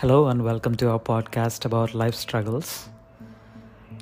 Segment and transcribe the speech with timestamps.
[0.00, 2.88] Hello, and welcome to our podcast about life struggles.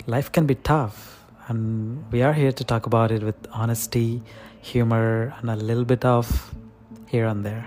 [0.07, 4.23] Life can be tough, and we are here to talk about it with honesty,
[4.61, 6.55] humor, and a little bit of
[7.09, 7.67] here and there.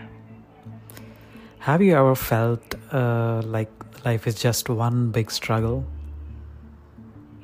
[1.59, 3.69] Have you ever felt uh, like
[4.05, 5.83] life is just one big struggle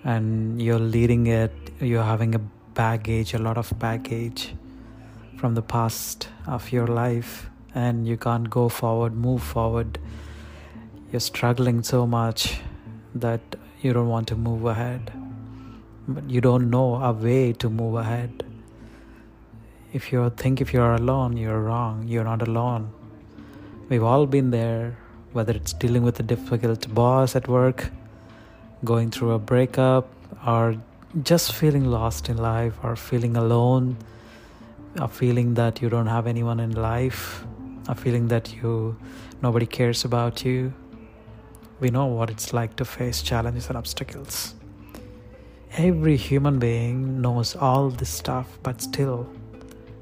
[0.06, 1.52] and you're leading it,
[1.82, 2.40] you're having a
[2.76, 4.56] baggage, a lot of baggage
[5.36, 10.00] from the past of your life, and you can't go forward, move forward?
[11.12, 12.60] You're struggling so much
[13.16, 13.40] that
[13.82, 15.12] you don't want to move ahead,
[16.08, 18.44] but you don't know a way to move ahead.
[19.94, 22.08] If you think if you're alone, you're wrong.
[22.08, 22.92] You're not alone.
[23.88, 24.98] We've all been there,
[25.32, 27.90] whether it's dealing with a difficult boss at work,
[28.84, 30.10] going through a breakup,
[30.46, 30.76] or
[31.24, 33.96] just feeling lost in life, or feeling alone,
[34.98, 37.46] a feeling that you don't have anyone in life,
[37.88, 38.98] a feeling that you
[39.42, 40.74] nobody cares about you
[41.80, 44.56] we know what it's like to face challenges and obstacles.
[45.74, 49.28] Every human being knows all this stuff, but still,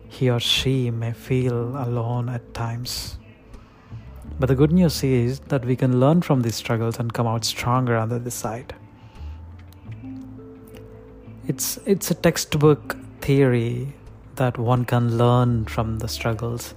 [0.07, 3.17] he or she may feel alone at times.
[4.39, 7.43] But the good news is that we can learn from these struggles and come out
[7.43, 8.73] stronger on the other side.
[11.47, 13.93] It's, it's a textbook theory
[14.35, 16.73] that one can learn from the struggles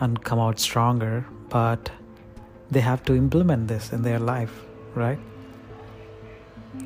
[0.00, 1.90] and come out stronger, but
[2.70, 5.18] they have to implement this in their life, right?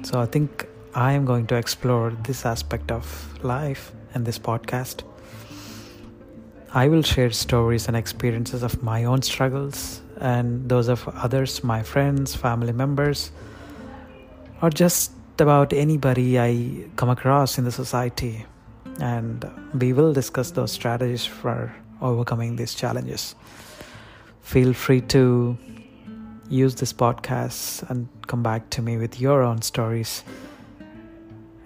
[0.03, 5.03] So I think I am going to explore this aspect of life in this podcast.
[6.73, 11.83] I will share stories and experiences of my own struggles and those of others, my
[11.83, 13.31] friends, family members,
[14.61, 18.45] or just about anybody I come across in the society.
[19.01, 23.35] And we will discuss those strategies for overcoming these challenges.
[24.41, 25.59] Feel free to
[26.49, 30.25] use this podcast and come back to me with your own stories.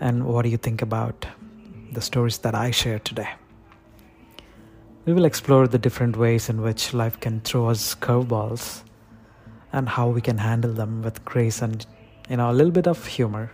[0.01, 1.27] And what do you think about
[1.93, 3.29] the stories that I share today?
[5.05, 8.83] We will explore the different ways in which life can throw us curveballs
[9.73, 11.85] and how we can handle them with grace and
[12.29, 13.51] you know a little bit of humor.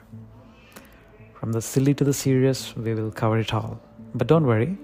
[1.35, 3.81] From the silly to the serious, we will cover it all.
[4.15, 4.77] But don't worry,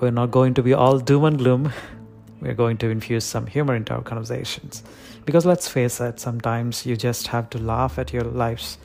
[0.00, 1.72] we're not going to be all doom and gloom.
[2.40, 4.82] We're going to infuse some humor into our conversations.
[5.24, 8.78] Because let's face it, sometimes you just have to laugh at your life's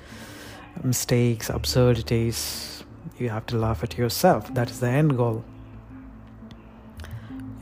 [0.83, 2.83] mistakes, absurdities.
[3.17, 4.53] You have to laugh at yourself.
[4.53, 5.43] That is the end goal.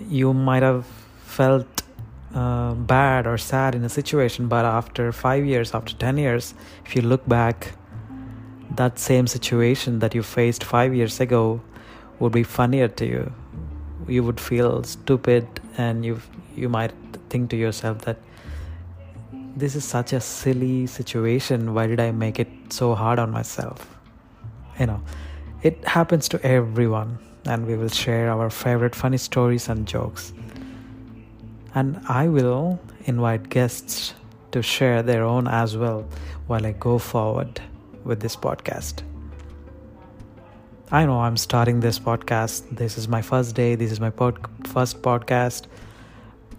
[0.08, 0.86] You might have
[1.26, 1.68] felt
[2.34, 6.54] uh, bad or sad in a situation, but after five years, after 10 years,
[6.86, 7.74] if you look back,
[8.76, 11.62] that same situation that you faced five years ago
[12.20, 13.34] would be funnier to you
[14.10, 15.48] you would feel stupid
[15.78, 16.22] and you
[16.56, 16.94] you might
[17.30, 18.18] think to yourself that
[19.56, 21.74] this is such a silly situation.
[21.74, 23.98] Why did i make it so hard on myself?
[24.80, 25.02] You know
[25.62, 30.34] it happens to everyone and we will share our favorite funny stories and jokes.
[31.76, 34.14] And i will invite guests
[34.52, 36.06] to share their own as well
[36.48, 37.62] while i go forward
[38.04, 39.04] with this podcast
[40.92, 42.64] I know I'm starting this podcast.
[42.76, 43.76] This is my first day.
[43.76, 45.68] This is my pod- first podcast.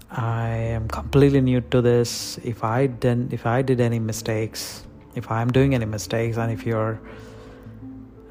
[0.08, 2.38] I am completely new to this.
[2.44, 4.86] If I didn't, if I did any mistakes,
[5.16, 7.00] if I'm doing any mistakes, and if you're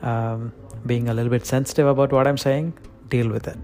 [0.02, 0.54] um,
[0.86, 2.72] being a little bit sensitive about what I'm saying,
[3.10, 3.58] deal with it.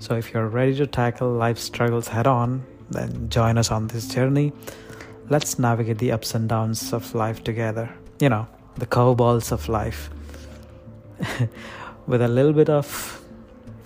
[0.00, 4.06] So if you're ready to tackle life struggles head on, then join us on this
[4.06, 4.52] journey.
[5.30, 7.88] Let's navigate the ups and downs of life together.
[8.20, 8.46] You know,
[8.76, 10.10] the curveballs of life
[12.06, 13.22] with a little bit of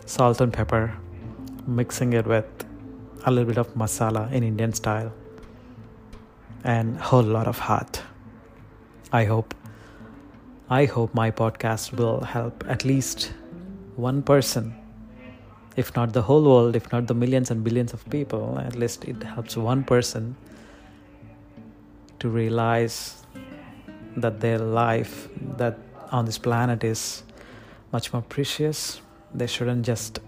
[0.07, 0.95] salt and pepper,
[1.67, 2.47] mixing it with
[3.25, 5.13] a little bit of masala in Indian style,
[6.65, 8.03] and a whole lot of heart.
[9.13, 9.55] I hope.
[10.71, 13.33] I hope my podcast will help at least
[13.97, 14.75] one person,
[15.77, 19.05] if not the whole world, if not the millions and billions of people, at least
[19.05, 20.35] it helps one person
[22.21, 23.27] to realize
[24.17, 25.79] that their life, that
[26.13, 27.25] on this planet is
[27.93, 29.01] much more precious.
[29.35, 30.21] They shouldn't just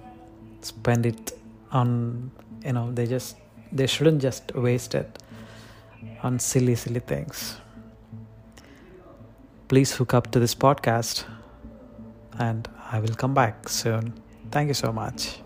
[0.62, 1.38] spend it
[1.70, 2.30] on,
[2.64, 3.36] you know, they just,
[3.70, 5.18] they shouldn't just waste it
[6.22, 7.58] on silly, silly things.
[9.68, 11.24] Please hook up to this podcast
[12.38, 14.14] and I will come back soon.
[14.50, 15.43] Thank you so much.